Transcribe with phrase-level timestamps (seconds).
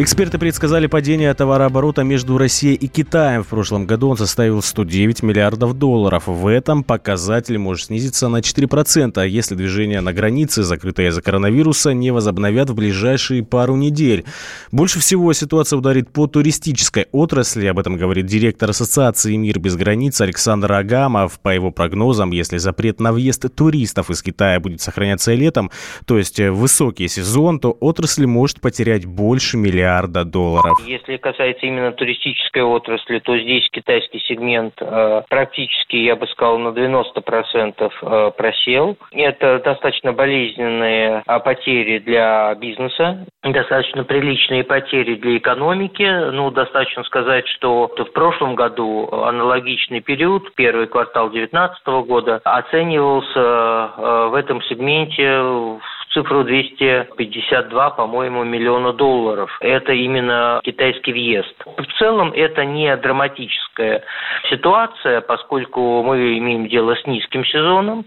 [0.00, 3.42] Эксперты предсказали падение товарооборота между Россией и Китаем.
[3.42, 6.28] В прошлом году он составил 109 миллиардов долларов.
[6.28, 12.12] В этом показатель может снизиться на 4%, если движение на границе, закрытое из-за коронавируса, не
[12.12, 14.24] возобновят в ближайшие пару недель.
[14.70, 17.66] Больше всего ситуация ударит по туристической отрасли.
[17.66, 21.40] Об этом говорит директор Ассоциации «Мир без границ» Александр Агамов.
[21.40, 25.72] По его прогнозам, если запрет на въезд туристов из Китая будет сохраняться летом,
[26.04, 30.78] то есть высокий сезон, то отрасль может потерять больше миллиарда миллиарда долларов.
[30.86, 36.68] Если касается именно туристической отрасли, то здесь китайский сегмент э, практически, я бы сказал, на
[36.68, 38.96] 90% э, просел.
[39.12, 46.30] Это достаточно болезненные э, потери для бизнеса, достаточно приличные потери для экономики.
[46.32, 54.34] Ну, достаточно сказать, что в прошлом году аналогичный период, первый квартал 2019 года, оценивался в
[54.34, 55.80] этом сегменте в
[56.18, 59.50] цифру 252, по-моему, миллиона долларов.
[59.60, 61.54] Это именно китайский въезд.
[61.64, 64.02] В целом это не драматическая
[64.50, 68.04] ситуация, поскольку мы имеем дело с низким сезоном,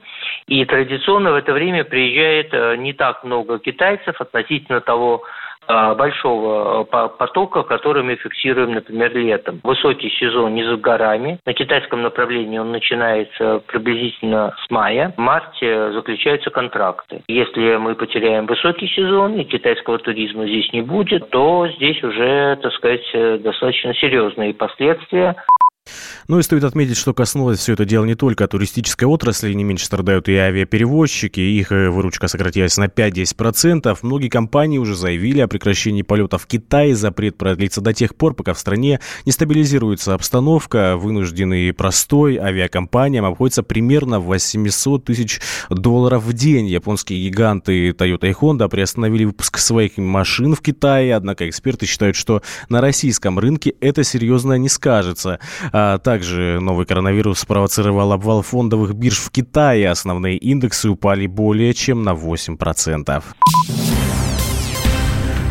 [0.47, 5.23] и традиционно в это время приезжает э, не так много китайцев относительно того
[5.67, 9.59] большого а, потока, который мы фиксируем, например, летом.
[9.63, 11.39] Высокий сезон не за горами.
[11.45, 15.13] На китайском направлении он начинается приблизительно с мая.
[15.15, 17.23] В марте заключаются контракты.
[17.27, 22.73] Если мы потеряем высокий сезон и китайского туризма здесь не будет, то здесь уже, так
[22.73, 25.35] сказать, достаточно серьезные последствия.
[26.27, 29.85] Ну и стоит отметить, что коснулось все это дело не только туристической отрасли, не меньше
[29.85, 33.97] страдают и авиаперевозчики, их э, выручка сократилась на 5-10%.
[34.01, 38.53] Многие компании уже заявили о прекращении полетов в Китай, запрет продлится до тех пор, пока
[38.53, 46.33] в стране не стабилизируется обстановка, вынужденный простой авиакомпаниям обходится примерно в 800 тысяч долларов в
[46.33, 46.67] день.
[46.67, 52.41] Японские гиганты Toyota и Honda приостановили выпуск своих машин в Китае, однако эксперты считают, что
[52.69, 55.39] на российском рынке это серьезно не скажется.
[55.71, 59.89] А также новый коронавирус спровоцировал обвал фондовых бирж в Китае.
[59.89, 63.23] Основные индексы упали более чем на 8%.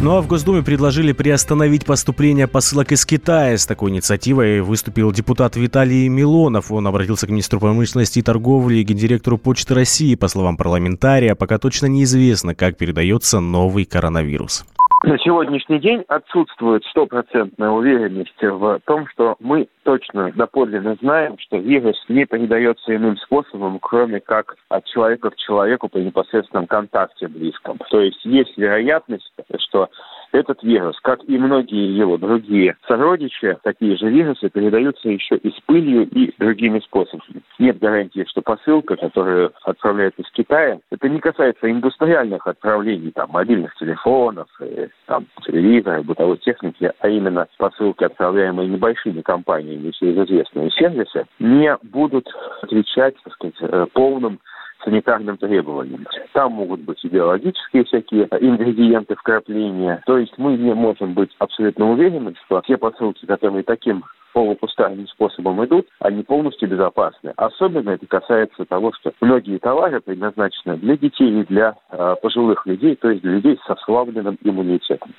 [0.03, 3.57] Ну а в Госдуме предложили приостановить поступление посылок из Китая.
[3.57, 6.71] С такой инициативой выступил депутат Виталий Милонов.
[6.71, 10.15] Он обратился к министру промышленности и торговли и гендиректору Почты России.
[10.15, 14.67] По словам парламентария, пока точно неизвестно, как передается новый коронавирус.
[15.03, 21.97] На сегодняшний день отсутствует стопроцентная уверенность в том, что мы точно доподлинно знаем, что вирус
[22.09, 27.79] не передается иным способом, кроме как от человека к человеку при непосредственном контакте близком.
[27.89, 29.89] То есть есть вероятность, что
[30.33, 35.61] этот вирус, как и многие его другие сородичи, такие же вирусы передаются еще и с
[35.67, 37.43] пылью и другими способами.
[37.59, 43.75] Нет гарантии, что посылка, которая отправляется из Китая, это не касается индустриальных отправлений, там, мобильных
[43.77, 51.27] телефонов, и, там, телевизора, бытовой техники, а именно посылки, отправляемые небольшими компаниями через известные сервисы,
[51.39, 52.29] не будут
[52.63, 54.41] отвечать, так сказать, э, полным
[54.85, 56.07] санитарным требованиям.
[56.33, 60.03] Там могут быть и биологические всякие ингредиенты вкрапления.
[60.07, 65.65] То есть мы не можем быть абсолютно уверены, что те посылки, которые таким полупустарным способом
[65.65, 67.33] идут, они полностью безопасны.
[67.37, 72.97] Особенно это касается того, что многие товары предназначены для детей и для э, пожилых людей,
[72.97, 75.13] то есть для людей со ослабленным иммунитетом.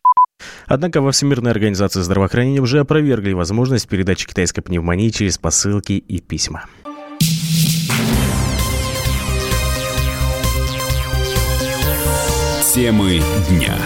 [0.67, 6.63] Однако во Всемирной организации здравоохранения уже опровергли возможность передачи китайской пневмонии через посылки и письма.
[12.74, 13.78] Темы дня.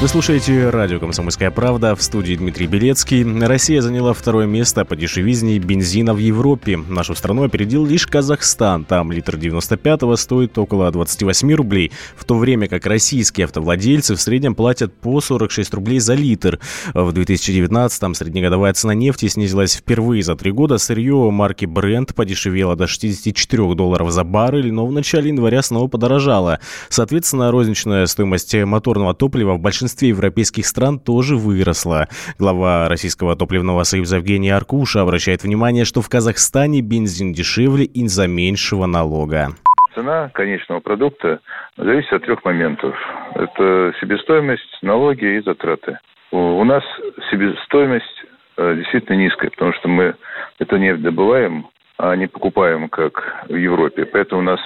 [0.00, 3.22] Вы слушаете радио «Комсомольская правда» в студии Дмитрий Белецкий.
[3.46, 6.78] Россия заняла второе место по дешевизне бензина в Европе.
[6.78, 8.86] Нашу страну опередил лишь Казахстан.
[8.86, 14.54] Там литр 95-го стоит около 28 рублей, в то время как российские автовладельцы в среднем
[14.54, 16.60] платят по 46 рублей за литр.
[16.94, 20.78] В 2019-м среднегодовая цена нефти снизилась впервые за три года.
[20.78, 26.58] Сырье марки Brent подешевело до 64 долларов за баррель, но в начале января снова подорожало.
[26.88, 32.06] Соответственно, розничная стоимость моторного топлива в большинстве большинстве европейских стран тоже выросла.
[32.38, 38.86] Глава Российского топливного союза Евгений Аркуша обращает внимание, что в Казахстане бензин дешевле из-за меньшего
[38.86, 39.48] налога.
[39.94, 41.40] Цена конечного продукта
[41.76, 42.94] зависит от трех моментов.
[43.34, 45.98] Это себестоимость, налоги и затраты.
[46.30, 46.84] У нас
[47.32, 48.24] себестоимость
[48.56, 50.14] э, действительно низкая, потому что мы
[50.60, 51.66] эту нефть добываем,
[51.98, 54.04] а не покупаем, как в Европе.
[54.04, 54.60] Поэтому у нас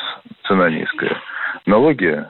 [0.47, 1.17] цена низкая.
[1.65, 2.23] Налоги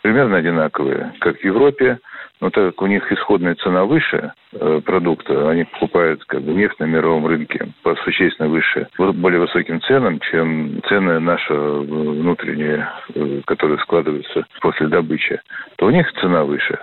[0.00, 1.98] примерно одинаковые, как в Европе.
[2.40, 6.78] Но так как у них исходная цена выше э, продукта, они покупают как бы нефть
[6.78, 13.40] на мировом рынке по существенно выше, более высоким ценам, чем цены наши э, внутренние, э,
[13.46, 15.40] которые складываются после добычи,
[15.76, 16.78] то у них цена выше.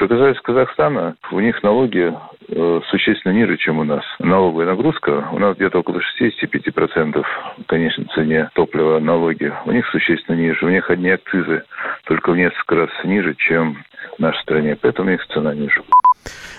[0.00, 2.10] Что касается Казахстана, у них налоги
[2.48, 4.02] э, существенно ниже, чем у нас.
[4.18, 9.52] Налоговая нагрузка у нас где-то около 65% в конечной цене топлива налоги.
[9.66, 10.64] У них существенно ниже.
[10.64, 11.64] У них одни акцизы
[12.04, 13.76] только в несколько раз ниже, чем
[14.20, 14.76] в нашей стране.
[14.80, 15.82] Поэтому у них цена ниже.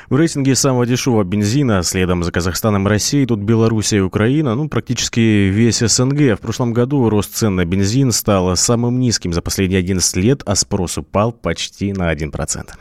[0.10, 4.68] В рейтинге самого дешевого бензина, следом за Казахстаном и Россией, тут Белоруссия и Украина, ну,
[4.68, 6.38] практически весь СНГ.
[6.38, 10.56] В прошлом году рост цен на бензин стал самым низким за последние 11 лет, а
[10.56, 12.72] спрос упал почти на 1%.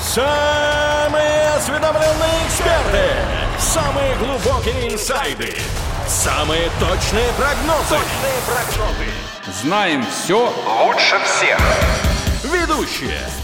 [0.00, 3.06] Самые осведомленные эксперты,
[3.58, 5.52] самые глубокие инсайды,
[6.08, 7.94] самые точные прогнозы.
[7.94, 9.62] Точные прогнозы.
[9.62, 10.52] Знаем все
[10.82, 11.58] лучше всех.
[12.42, 13.43] Ведущие